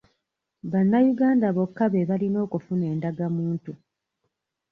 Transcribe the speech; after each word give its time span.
Bannayunda 0.71 1.47
bokka 1.55 1.85
be 1.91 2.01
balina 2.09 2.37
okufuna 2.45 2.85
endagamuntu. 2.93 3.71